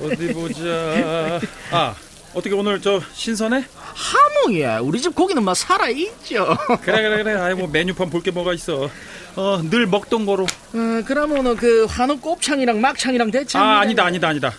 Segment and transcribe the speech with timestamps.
[0.00, 1.40] 어디 보자.
[1.70, 1.94] 아,
[2.34, 3.64] 어떻게 오늘 저 신선해?
[3.94, 4.80] 하몽이야.
[4.80, 6.56] 우리 집 고기는 막 살아 있죠.
[6.82, 7.34] 그래 그래 그래.
[7.38, 8.90] 아이 뭐 메뉴판 볼 게 뭐가 있어.
[9.36, 10.44] 어, 늘 먹던 거로.
[10.44, 13.58] 어, 그러면은 그 한우 곱창이랑 막창이랑 대체.
[13.58, 14.52] 아, 아니다 아니다 아니다.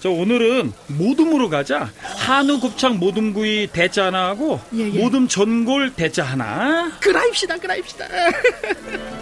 [0.00, 1.90] 저 오늘은 모둠으로 가자.
[2.02, 4.98] 한우 곱창 모둠구이 대짜 하나 하고 예, 예.
[5.00, 6.90] 모둠 전골 대짜 하나.
[7.00, 8.06] 그라입시다, 그라입시다.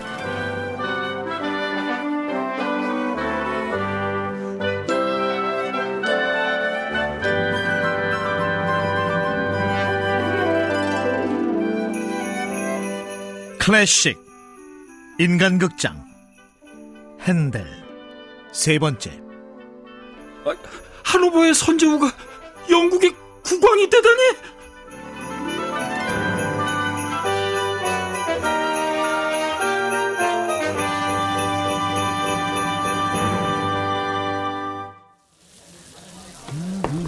[13.71, 14.19] 클래식
[15.21, 16.05] 인간극장
[17.21, 17.65] 핸델
[18.51, 19.13] 세 번째
[20.45, 20.57] 아,
[21.05, 22.11] 한오버의 선제후가
[22.69, 24.23] 영국의 국왕이 되다니.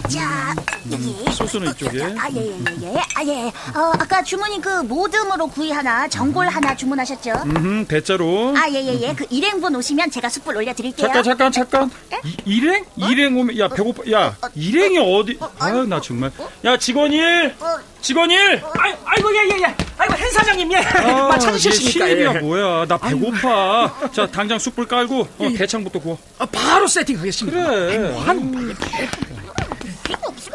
[0.09, 0.53] 자,
[0.91, 1.15] 여기.
[1.31, 2.03] 소스는 이쪽에.
[2.17, 2.97] 아, 예, 예, 예, 예.
[3.15, 3.47] 아, 예.
[3.47, 7.31] 어, 아까 주문인 그 모듬으로 구이 하나, 전골 하나 주문하셨죠?
[7.45, 8.53] 음, 대짜로.
[8.55, 9.13] 아, 예, 예, 예.
[9.15, 11.07] 그 일행분 오시면 제가 숯불 올려드릴게요.
[11.07, 12.19] 잠깐 잠깐 잠깐 예?
[12.25, 12.85] 이, 일행?
[12.97, 16.31] 일행 오면 야 배고파 야 일행이 어디 아유 나 정말
[16.65, 17.65] 야 직원 일 어.
[18.01, 19.75] 직원 일 아이, 아이고, 예, 예, 예.
[19.97, 20.77] 아이고, hen 사장님, 예.
[20.77, 22.05] 아, 마 찾으셨습니까?
[22.05, 22.39] 얘 신입이야 예.
[22.39, 27.57] 뭐야 나 배고파 자 당장 숯불 깔고 어, 대창부터 구워 아, 바로 세팅하겠습니다.
[27.69, 28.73] 그래 한우 빨리.
[28.75, 29.32] 필요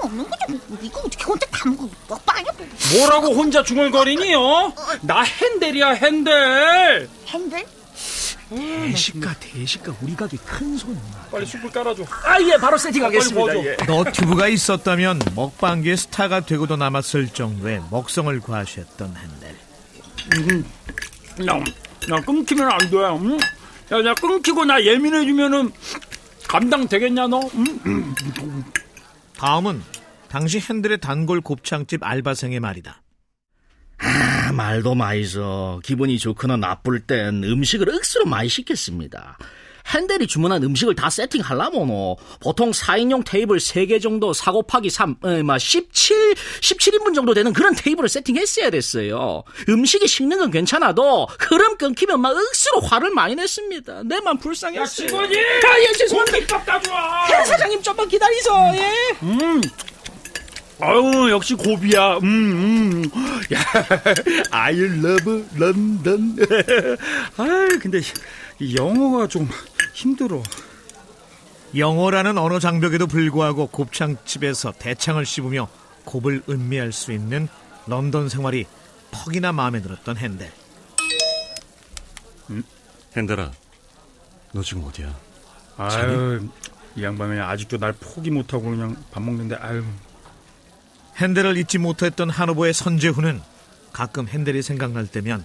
[0.09, 0.59] 없는 거죠.
[0.83, 1.89] 이거 어떻게 혼자 다 먹어.
[2.09, 2.45] 뭐, 빨리.
[2.97, 4.73] 뭐라고 혼자 중얼거리니 어?
[5.03, 7.65] 나 핸델이야 핸델 핸들?
[8.49, 10.99] 대식가, 대식가, 우리 가게 큰 손.
[11.31, 13.59] 빨리 숯불 깔아줘 아, 예, 바로 세팅하겠습니다.
[13.65, 13.77] 예.
[13.87, 19.57] 너튜브가 있었다면 먹방계의 스타가 되고도 남았을 정도의 먹성을 과시했던 핸델
[21.47, 21.55] 야,
[22.11, 23.39] 야 끊기면 안 돼 음?
[23.93, 25.71] 야 나 끊기고 나 예민해지면은
[26.49, 28.65] 감당 되겠냐 너 음?
[29.37, 29.83] 다음은
[30.29, 33.03] 당시 핸델의 단골 곱창집 알바생의 말이다
[34.01, 39.37] 아, 말도 마이서 기분이 좋거나 나쁠 땐 음식을 억수로 많이 시켰습니다.
[39.93, 45.59] 핸델이 주문한 음식을 다 세팅하려면 보통 4인용 테이블 3개 정도 4 곱하기 3, 에, 막
[45.59, 49.43] 17, 17인분 정도 되는 그런 테이블을 세팅했어야 됐어요.
[49.69, 54.03] 음식이 식는 건 괜찮아도 흐름 끊기면 막 억수로 화를 많이 냈습니다.
[54.05, 54.83] 내만 불쌍했어요.
[54.83, 56.47] 야 직원이 아, 예, 죄송합니다.
[56.47, 58.93] 값 가져와 hen 사장님 좀만 기다리소, 예.
[60.81, 62.19] 아유 역시 고비야.
[62.19, 63.11] 음, 음.
[63.53, 63.61] 야,
[64.51, 66.37] I love London.
[67.37, 67.45] 아,
[67.81, 68.01] 근데
[68.61, 69.49] 이 영어가 좀
[69.95, 70.43] 힘들어.
[71.77, 75.69] 영어라는 언어 장벽에도 불구하고 곱창집에서 대창을 씹으며
[76.05, 77.49] 곱을 음미할 수 있는
[77.87, 78.65] 런던 생활이
[79.11, 80.51] 퍽이나 마음에 들었던 핸델
[83.17, 83.51] 핸들아,
[84.53, 85.15] 너 지금 어디야?
[85.77, 86.49] 아유,
[86.97, 89.83] 이 양반이 아직도 날 포기 못하고 그냥 밥 먹는데 아유.
[91.19, 93.41] 핸델을 잊지 못했던 한오보의 선재훈은
[93.93, 95.45] 가끔 핸델이 생각날 때면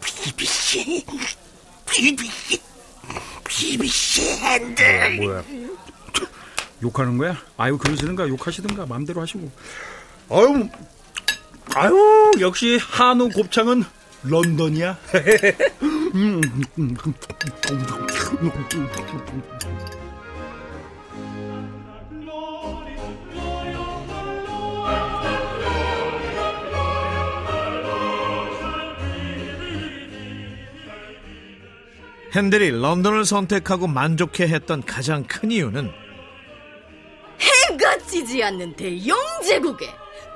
[0.00, 1.04] BBC.
[1.90, 2.60] BBC.
[3.44, 5.16] BBC 핸들.
[5.16, 5.44] 뭐야?
[6.82, 7.36] 욕하는 거야?
[7.56, 9.50] 아유 그러시든가 욕하시든가 마음대로 하시고.
[10.30, 10.68] 아유,
[11.74, 13.84] 아유 역시 한우 곱창은
[14.24, 14.98] 런던이야.
[32.34, 35.90] 핸델이 런던을 선택하고 만족해 했던 가장 큰 이유는
[37.40, 39.16] 해가 지지 않는 대영
[39.46, 39.86] 제국에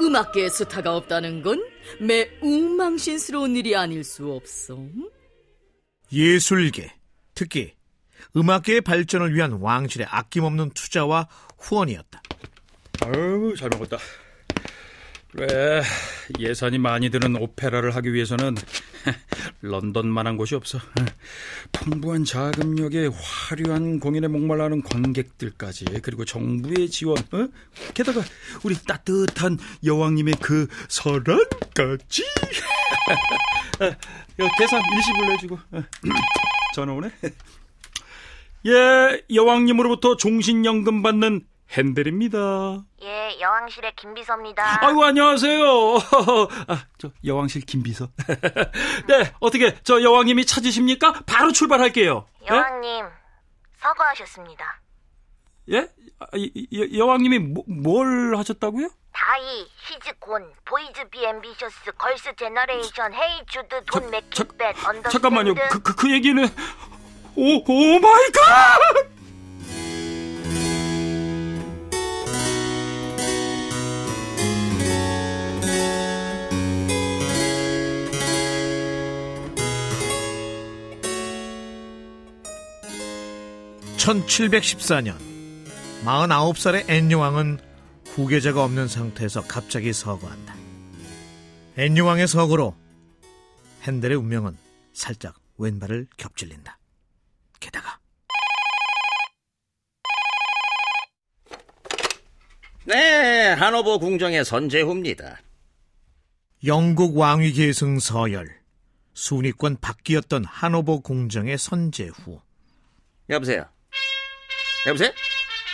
[0.00, 1.64] 음악계의 스타가 없다는 건
[2.00, 4.78] 매우 망신스러운 일이 아닐 수 없어.
[6.12, 6.92] 예술계,
[7.34, 7.72] 특히
[8.36, 11.28] 음악계의 발전을 위한 왕실의 아낌없는 투자와
[11.58, 12.22] 후원이었다.
[13.04, 13.96] 아유 잘 먹었다.
[15.32, 15.82] 그래
[16.38, 18.54] 예산이 많이 드는 오페라를 하기 위해서는
[19.62, 20.78] 런던만한 곳이 없어.
[21.72, 27.48] 풍부한 자금력에 화려한 공연에 목말라하는 관객들까지 그리고 정부의 지원, 어?
[27.94, 28.22] 게다가
[28.62, 32.24] 우리 따뜻한 여왕님의 그 서란까지.
[33.80, 33.94] 아,
[34.38, 35.82] 이거 계산 일시불로 해주고 어.
[36.74, 37.10] 전화 오네.
[38.66, 42.38] 예, 여왕님으로부터 종신연금 받는 핸델입니다.
[43.02, 44.86] 예, 여왕실의 김비서입니다.
[44.86, 45.62] 아이고 안녕하세요.
[46.68, 48.08] 아, 저 여왕실 김비서.
[49.08, 51.22] 네, 어떻게 저 여왕님이 찾으십니까?
[51.26, 52.26] 바로 출발할게요.
[52.48, 53.06] 여왕님,
[53.78, 54.80] 서거하셨습니다.
[55.72, 55.88] 예?
[56.20, 58.88] 아, 이- 이- 여왕님이 뭐, 뭘 하셨다고요?
[59.12, 65.08] Die, he's gone, boys be ambitious, Girls' Generation, Hey Jude, don't, make it bad, understand.
[65.10, 65.54] 잠깐만요.
[65.54, 66.42] 그, 그, 그 얘기는
[67.34, 69.15] Oh, oh my God!
[84.06, 85.16] 1714년
[86.04, 87.58] 49살의 앤유왕은
[88.04, 90.54] 후계자가 없는 상태에서 갑자기 서거한다.
[91.76, 92.76] 앤유왕의 서거로
[93.82, 94.56] 핸델의 운명은
[94.92, 96.78] 살짝 왼발을 겹질린다.
[97.58, 97.98] 게다가
[102.84, 105.40] 네, 하노버 궁정의 선제후입니다.
[106.64, 108.56] 영국 왕위 계승 서열
[109.14, 112.40] 순위권 바뀌었던 하노버 궁정의 선제후
[113.28, 113.75] 여보세요?
[114.86, 115.10] 여보세요?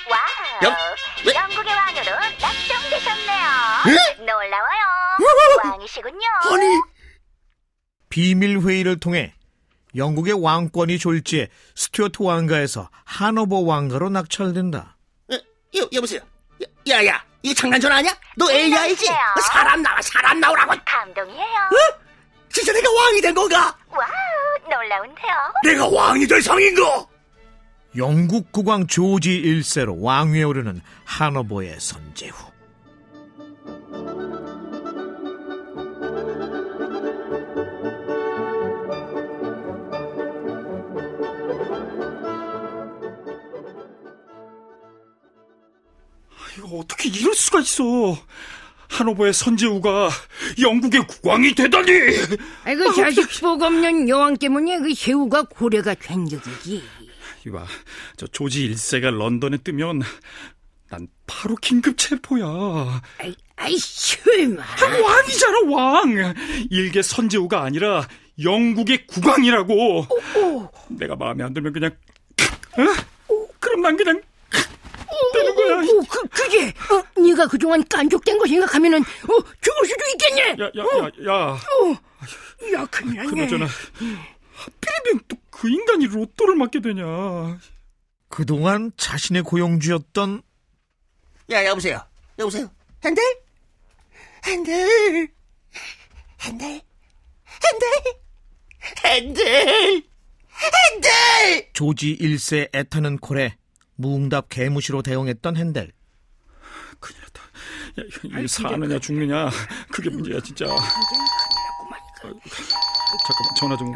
[0.09, 0.77] Wow, 여-
[1.27, 1.35] 왜?
[1.35, 2.11] 영국의 왕으로
[2.41, 3.49] 낙점되셨네요.
[3.89, 4.15] 예?
[4.25, 4.83] 놀라워요.
[5.65, 6.21] 왕이시군요.
[8.09, 9.35] 비밀 회의를 통해
[9.97, 14.97] 영국의 왕권이 졸지에 스튜어트 왕가에서 하노버 왕가로 낙찰된다.
[15.31, 15.35] 어,
[15.77, 16.21] 여, 여보세요?
[16.91, 18.13] 야, 야, 야, 이거 장난전화 아니야?
[18.37, 19.05] 너 AI지?
[19.07, 19.35] 장난이에요.
[19.53, 20.75] 사람 나와, 사람 나오라고!
[20.85, 21.59] 감동이에요.
[22.51, 23.77] 진짜 내가 왕이 된 건가?
[23.89, 24.09] 와우,
[24.71, 25.35] 놀라운데요.
[25.65, 27.07] 내가 왕이 될 상인가?
[27.97, 32.53] 영국 국왕 조지 1세로 왕위에 오르는 하노버의 선제후.
[46.59, 47.83] 이거 어떻게 이럴 수가 있어?
[48.89, 50.11] 하노버의 선제우가
[50.61, 51.91] 영국의 국왕이 되다니!
[52.65, 56.83] 아이고 자식 복 없는 여왕 때문에 그 새우가 고래가 된 적이지.
[57.47, 57.67] 이봐,
[58.17, 60.03] 저 조지 1세가 런던에 뜨면
[60.91, 62.45] 난 바로 긴급 체포야.
[63.19, 64.63] 아이, 아이 설마.
[65.03, 66.35] 왕이잖아, 왕!
[66.71, 68.07] 일개 선제우가 아니라
[68.43, 70.07] 영국의 국왕이라고.
[70.91, 71.91] 내가 마음에 안 들면 그냥,
[72.79, 73.35] 어?
[73.59, 74.21] 그럼 난 그냥
[75.33, 75.77] 되는 거야.
[75.79, 80.51] 오, 그, 그게 어, 네가 그동안 깐족된 거 생각하면은 어, 죽을 수도 있겠네.
[80.63, 81.59] 야, 야, 야, 야.
[82.75, 83.29] 야, 큰일 났네.
[83.31, 87.05] 그나저나, 하필이면 또 그 인간이 로또를 맞게 되냐.
[88.29, 90.43] 그동안 자신의 고용주였던
[91.51, 92.03] 야, 여보세요?
[92.39, 92.71] 여보세요?
[93.05, 93.23] 핸들?
[94.47, 95.29] 핸들?
[96.41, 96.81] 핸들?
[97.61, 97.89] 핸들?
[99.05, 100.03] 핸들?
[100.59, 101.73] 핸들!
[101.75, 103.57] 조지 1세 애타는 콜에
[103.97, 105.93] 무응답 개무시로 대응했던 핸델.
[106.99, 107.43] 큰일 났다.
[108.01, 109.51] 야, 이거 사느냐 죽느냐.
[109.93, 110.65] 그게 문제야, 진짜.
[110.65, 112.41] 아이고,
[113.27, 113.95] 잠깐만, 전화 좀.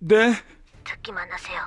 [0.00, 0.34] 네?
[0.84, 1.60] 듣기만 하세요.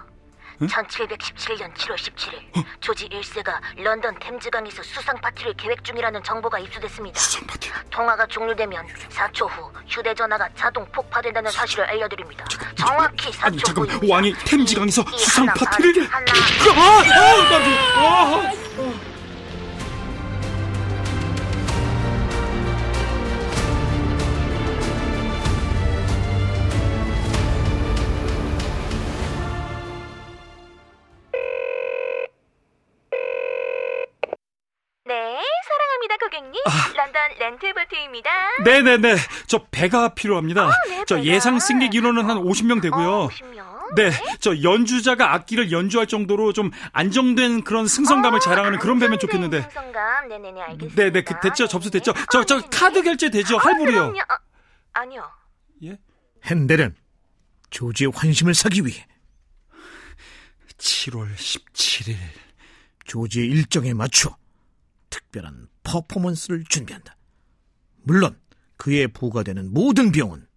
[0.59, 7.19] 1717년 7월 17일 조지 1세가 런던 템즈강에서 수상 파티를 계획 중이라는 정보가 입수됐습니다.
[7.19, 7.69] 수상 파티.
[7.92, 12.44] 통화가 종료되면 4초 후 휴대전화가 자동 폭파된다는 사실을 알려드립니다.
[12.75, 13.89] 정확히 4초 아니, 잠깐만.
[13.95, 14.13] 후입니다.
[14.15, 16.07] 왕이 템즈강에서 이 수상 하나, 파티를.
[16.07, 17.00] 하나, 아!
[17.01, 17.50] 아!
[17.50, 18.87] 나 좀- 아!
[36.27, 36.62] 고객님.
[36.95, 38.29] 런던 렌트보트입니다.
[38.65, 39.15] 네네네.
[39.47, 40.69] 저 배가 필요합니다.
[40.89, 41.25] 네, 저 배가.
[41.25, 43.09] 예상 승객 인원은 한 50명 되고요.
[43.09, 43.95] 어, 50명.
[43.95, 49.62] 네, 저 연주자가 악기를 연주할 정도로 좀 안정된 그런 승성감을 자랑하는 그런 배면 좋겠는데.
[49.62, 50.96] 승성감, 네네네, 알겠습니다.
[50.96, 51.67] 네네, 그 됐죠?
[51.67, 52.12] 접수됐죠?
[52.13, 52.25] 네.
[52.31, 52.69] 저, 어, 저 네네네.
[52.77, 53.57] 카드 결제 되죠?
[53.57, 54.12] 할부로요.
[54.12, 54.19] 그럼요.
[54.19, 54.38] 어,
[54.93, 55.31] 아니요.
[55.86, 55.98] 예?
[56.46, 56.96] 핸델은
[57.69, 59.05] 조지의 환심을 사기 위해
[60.77, 62.15] 7월 17일.
[63.05, 64.36] 조지의 일정에 맞춰
[65.38, 67.15] 특별한 퍼포먼스를 준비한다.
[68.03, 68.39] 물론
[68.77, 70.48] 그에 부과되는 모든 비용은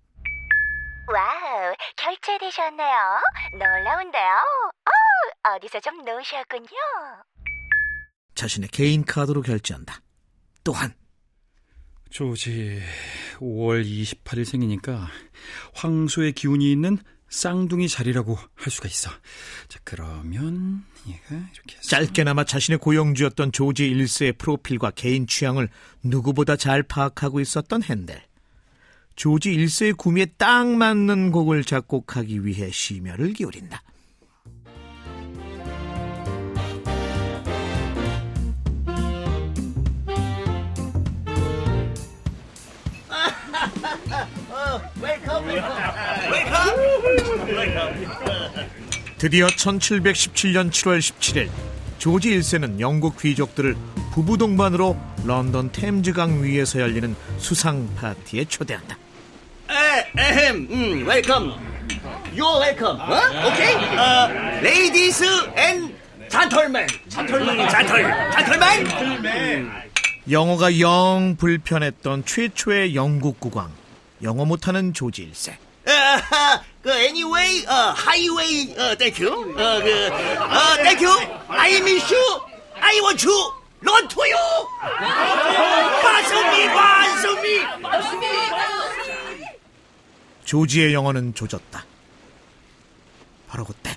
[1.12, 3.20] Wow, 결제되셨네요.
[3.52, 4.32] 놀라운데요.
[4.86, 6.68] 어, 어디서 좀 놓으셨군요.
[8.34, 10.00] 자신의 개인 카드로 결제한다.
[10.64, 10.94] 또한
[12.10, 12.80] 조지
[13.38, 15.08] 5월 28일 생이니까
[15.74, 19.10] 황소의 기운이 있는 쌍둥이 자리라고 할 수가 있어.
[19.68, 20.84] 자, 그러면
[21.34, 25.68] 이렇게 해서 짧게나마 자신의 고용주였던 조지 1세의 프로필과 개인 취향을
[26.02, 28.22] 누구보다 잘 파악하고 있었던 핸델.
[29.16, 33.82] 조지 1세의 구미에 딱 맞는 곡을 작곡하기 위해 심혈을 기울인다.
[49.20, 51.50] 드디어 1717년 7월 17일
[51.98, 53.76] 조지 1세는 영국 귀족들을
[54.14, 54.96] 부부 동반으로
[55.26, 58.96] 런던 템즈강 위에서 열리는 수상 파티에 초대한다.
[59.68, 61.54] 에, 에헴, 음, welcome.
[62.34, 62.98] You're welcome.
[62.98, 63.52] 어?
[63.52, 63.74] 오케이?
[63.74, 65.94] 어, ladies and
[66.30, 66.86] gentleman.
[67.10, 67.68] Gentleman.
[67.68, 68.30] Gentle.
[68.32, 69.68] Gentleman.
[70.30, 73.70] 영어가 영 불편했던 최초의 영국 국왕,
[74.22, 75.69] 영어 못하는 조지 1세.
[75.90, 79.32] 어, 그 anyway, 어, highway, 어, thank you.
[79.52, 81.14] 어, 그, 어, thank you.
[81.48, 82.40] I miss you.
[82.80, 83.52] I want you.
[83.82, 84.68] Run to you.
[86.02, 87.60] 반성미, 반성미.
[90.44, 91.84] 조지의 영혼은 조졌다.
[93.48, 93.96] 바로 그때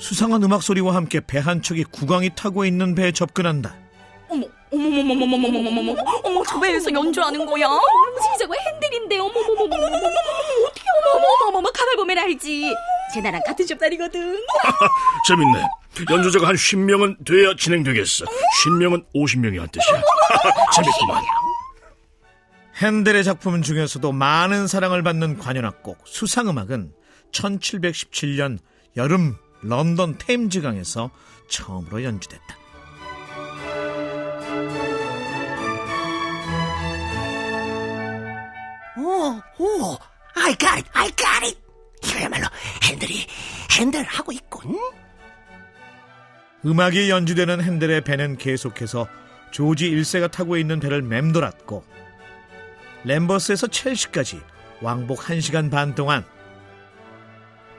[0.00, 3.74] 수상한 음악 소리와 함께 배 한 척이 구강이 타고 있는 배에 접근한다.
[4.28, 7.66] 어머, 어머머머머머머머머머머, 어머 저 배에서 연주하는 거야?
[8.22, 9.96] 진짜가 핸들인데, 어머머머머머머머,
[10.66, 10.82] 어떻게
[11.14, 12.74] 어머머머머머 가발 보면 알지?
[13.14, 14.38] 쟤 나랑 같은 좁다리거든.
[15.26, 15.64] 재밌네.
[16.10, 18.24] 연주자가 한 50명은 돼야 진행되겠어.
[18.26, 20.02] 50명은 50명이란 뜻이야.
[20.74, 21.22] 재밌구만.
[22.76, 26.92] 핸델의 작품 중에서도 많은 사랑을 받는 관현악곡 수상음악은
[27.32, 28.58] 1717년
[28.96, 31.10] 여름 런던 템즈강에서
[31.48, 32.56] 처음으로 연주됐다.
[38.98, 39.98] 오, 오,
[40.34, 41.58] I got it, I got it.
[42.02, 42.46] 이거야말로
[42.84, 43.26] 핸들이
[43.78, 44.78] 핸들 하고 있군.
[46.64, 49.08] 음악이 연주되는 핸델의 배는 계속해서
[49.50, 51.84] 조지 1세가 타고 있는 배를 맴돌았고
[53.04, 54.40] 램버스에서 첼시까지
[54.82, 56.24] 왕복 1시간 반 동안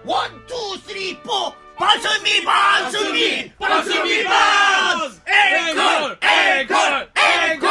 [0.03, 1.53] one, two, three, four.
[1.81, 4.99] 반성미, 반성미, 반성미, 반.
[5.25, 7.69] 앵콜, 앵콜, 앵콜.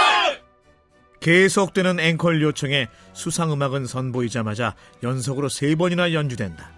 [1.20, 4.74] 계속되는 앵콜 요청에 수상음악은 선보이자마자
[5.04, 6.72] 연속으로 세 번이나 연주된다.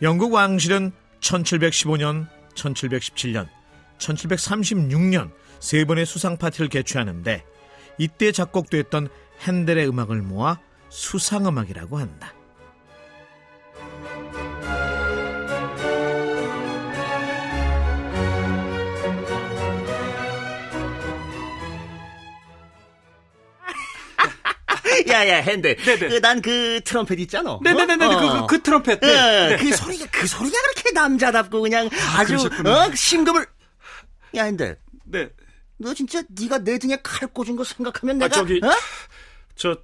[0.00, 3.46] 영국 왕실은 1715년, 1717년,
[3.98, 7.44] 1736년 세 번의 수상 파티를 개최하는데
[7.98, 9.08] 이때 작곡됐던
[9.42, 12.33] 핸델의 음악을 모아 수상음악이라고 한다.
[25.14, 25.76] 야야 핸들.
[25.76, 27.58] 그, 난그 트럼펫 있잖아.
[27.62, 28.08] 네네네네, 어?
[28.08, 29.00] 그, 그, 그 트럼펫.
[29.00, 29.08] 네.
[29.08, 29.56] 어, 네.
[29.56, 32.86] 그 소리가 그 소리가 그렇게 남자답고 그냥 아주 그러셨구나.
[32.86, 32.94] 어?
[32.94, 33.46] 심금을.
[34.36, 34.78] 야 핸들.
[35.04, 35.30] 네.
[35.76, 38.70] 너 진짜 네가 내 등에 칼 꽂은 거 생각하면 아, 내가 저기, 어?
[39.56, 39.76] 저,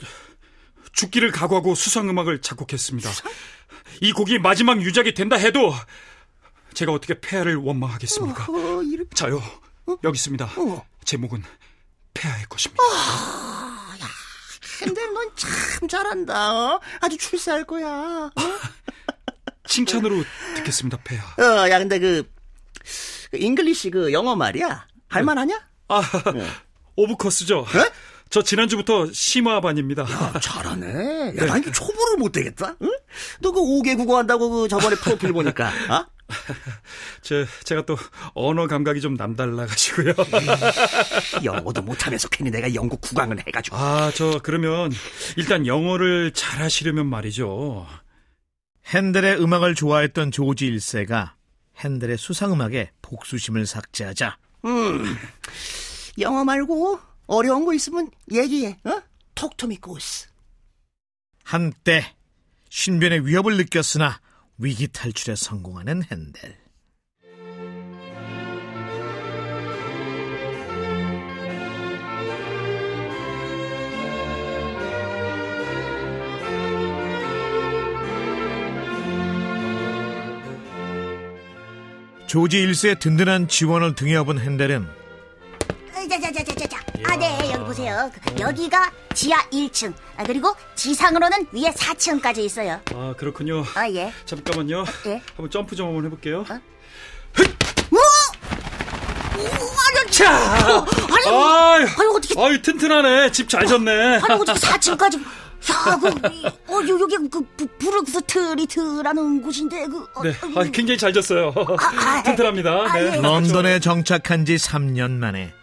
[0.93, 3.11] 죽기를 각오하고 수상 음악을 작곡했습니다.
[4.01, 5.73] 이 곡이 마지막 유작이 된다 해도
[6.75, 8.47] 제가 어떻게 폐하를 원망하겠습니까?
[8.49, 9.43] 어, 이렇게 자요,
[10.05, 10.45] 여기 있습니다.
[10.57, 10.87] 어.
[11.05, 11.43] 제목은
[12.15, 12.83] 폐하의 것입니다.
[14.83, 16.53] 핸들 넌참 잘한다.
[16.75, 16.81] 어?
[17.01, 17.87] 아주 출세할 거야.
[17.89, 18.31] 어?
[19.67, 20.25] 칭찬으로
[20.57, 21.35] 듣겠습니다, 폐하.
[21.39, 22.29] 어, 야 근데 그,
[23.31, 24.87] 그 English 그 영어 말이야.
[25.09, 25.61] 할만하냐?
[25.89, 26.03] 아,
[26.97, 27.67] of course죠?
[27.75, 27.91] 네?
[28.31, 30.07] 저 지난주부터 심화반입니다.
[30.41, 31.35] 잘하네.
[31.37, 32.77] 야, 나 이거 초보를 못 떼겠다.
[32.83, 32.91] 응?
[33.41, 35.69] 너 그 5개 국어 한다고 그 저번에 프로필 보니까.
[35.91, 36.07] 어?
[37.23, 37.97] 제, 제가 또
[38.35, 40.15] 언어 감각이 좀 남달라가지고요.
[41.43, 43.77] 영어도 못하면서 괜히 내가 영국 국왕을 해가지고.
[43.77, 44.93] 아, 저 그러면
[45.37, 47.85] 일단 영어를 잘 하시려면 말이죠.
[48.87, 51.33] 핸델의 음악을 좋아했던 조지 1세가
[51.79, 55.17] 핸델의 수상음악에 복수심을 삭제하자 음,
[56.19, 56.99] 영어 말고
[57.31, 58.77] 어려운 거 있으면 얘기해.
[58.85, 59.03] 어?
[59.37, 60.29] 톡토미 고스.
[61.45, 62.17] 한때
[62.69, 64.21] 신변의 위협을 느꼈으나
[64.59, 66.59] 위기 탈출에 성공하는 핸델.
[82.27, 85.00] 조지 1세의 든든한 지원을 등에 업은 핸델은
[86.11, 86.79] 자자자자자자.
[87.05, 88.11] 아, 네, 여기 보세요.
[88.13, 89.93] 그, 여기가 지하 1층.
[90.17, 92.81] 아, 그리고 지상으로는 위에 4층까지 있어요.
[92.95, 93.65] 아, 그렇군요.
[93.75, 94.13] 아, 예.
[94.27, 94.85] 잠깐만요.
[95.07, 95.23] 예.
[95.37, 96.45] 한번 점프 좀 한번 해볼게요.
[100.11, 100.29] 자!
[100.35, 103.31] 아니, 아유, 아니, 어떻게, 아유, 튼튼하네.
[103.33, 104.17] 집 잘 졌네.
[104.17, 105.21] 아니, 어떻게 4층까지.
[105.23, 110.07] 야, 그, 이, 어, 요, 여기, 그, 부- 브룩스트리트라는 곳인데, 그.
[110.15, 111.55] 어, 네, 아, 굉장히 잘 졌어요.
[111.57, 112.71] 아, 튼튼합니다.
[112.71, 113.17] 아, 네.
[113.17, 113.21] 예.
[113.21, 115.55] 런던에 정착한 지 3년 만에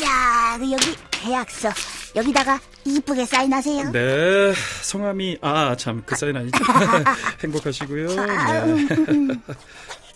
[0.00, 1.70] 자, 그 여기 계약서.
[2.16, 3.90] 여기다가 이쁘게 사인하세요.
[3.92, 6.58] 네, 성함이 아 참 그 사인 아니죠.
[7.42, 8.20] 행복하시고요.
[8.20, 8.72] 아, 네.
[9.08, 9.42] 음,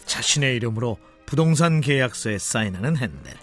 [0.07, 3.35] 자신의 이름으로 부동산 계약서에 사인하는 헨델.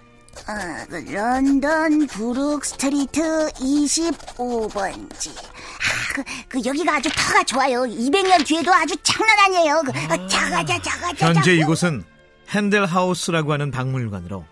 [0.47, 5.29] 어, 그 런던 브룩 스트리트 25번지.
[5.37, 7.81] 아, 그, 그 여기가 아주 터가 좋아요.
[7.81, 9.81] 200년 뒤에도 아주 장난 아니에요.
[9.85, 11.25] 그, 어, 자가자 자가자.
[11.27, 11.51] 현재 자가.
[11.51, 12.03] 이곳은
[12.49, 14.45] 헨델 하우스라고 하는 박물관으로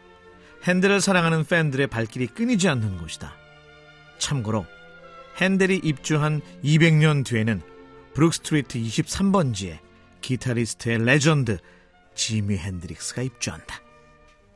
[0.64, 3.34] 헨델을 사랑하는 팬들의 발길이 끊이지 않는 곳이다.
[4.18, 4.66] 참고로
[5.38, 7.62] 헨델이 입주한 200년 뒤에는
[8.14, 9.80] 브룩스트리트 23번지에
[10.22, 11.58] 기타리스트의 레전드
[12.16, 13.82] 지미 헨드릭스가 입주한다.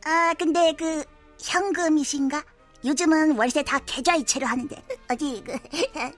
[0.05, 1.03] 아, 근데 그
[1.41, 2.43] 현금이신가?
[2.85, 5.57] 요즘은 월세 다 계좌이체로 하는데 어디 그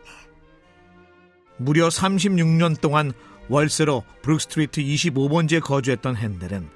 [1.58, 3.12] 무려 36년 동안
[3.48, 6.70] 월세로 브룩스트리트 25번지에 거주했던 핸델은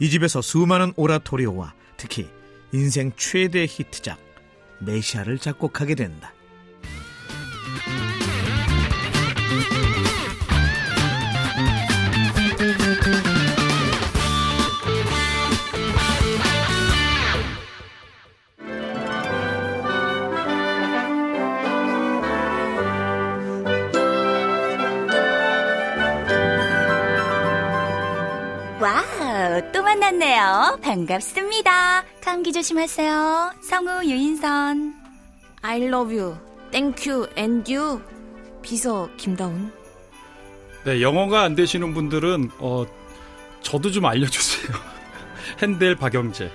[0.00, 2.28] 이 집에서 수많은 오라토리오와 특히
[2.72, 4.18] 인생 최대 히트작
[4.78, 6.32] 메시아를 작곡하게 된다.
[28.80, 30.78] Wow, 또 만났네요.
[30.82, 32.04] 반갑습니다.
[32.22, 33.54] 감기 조심하세요.
[33.62, 34.94] 성우 유인선.
[35.62, 36.36] I love you.
[36.70, 37.26] Thank you.
[37.36, 38.00] And you.
[38.62, 39.72] 비서 김다운.
[40.84, 42.84] 네, 영어가 안 되시는 분들은 어
[43.62, 44.70] 저도 좀 알려 주세요.
[45.62, 46.50] 헨델 박영재.